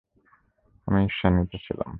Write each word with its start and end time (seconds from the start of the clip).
আমি 0.87 0.99
ঈর্ষান্বিত 1.03 1.51
ছিলাম! 1.65 1.89